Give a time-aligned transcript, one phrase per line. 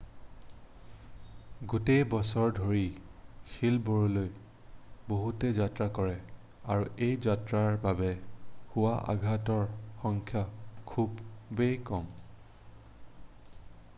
[1.73, 2.79] গোটেই বছৰ ধৰি
[3.57, 4.31] শিলবোৰলৈ
[5.11, 6.15] বহুতে যাত্ৰা কৰে
[6.77, 8.09] আৰু এই যাত্ৰাৰ বাবে
[8.73, 9.63] হোৱা আঘাতৰ
[10.07, 10.43] সংখ্যা
[10.95, 11.23] খুব
[11.93, 12.09] কম